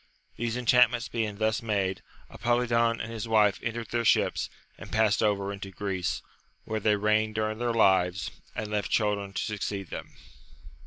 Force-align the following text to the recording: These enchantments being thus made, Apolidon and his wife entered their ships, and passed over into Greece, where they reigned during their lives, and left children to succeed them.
These 0.35 0.57
enchantments 0.57 1.07
being 1.09 1.37
thus 1.37 1.61
made, 1.61 2.01
Apolidon 2.31 2.99
and 2.99 3.11
his 3.11 3.27
wife 3.27 3.59
entered 3.61 3.89
their 3.91 4.03
ships, 4.03 4.49
and 4.75 4.91
passed 4.91 5.21
over 5.21 5.53
into 5.53 5.69
Greece, 5.69 6.23
where 6.63 6.79
they 6.79 6.95
reigned 6.95 7.35
during 7.35 7.59
their 7.59 7.71
lives, 7.71 8.31
and 8.55 8.71
left 8.71 8.89
children 8.89 9.31
to 9.33 9.41
succeed 9.43 9.91
them. 9.91 10.15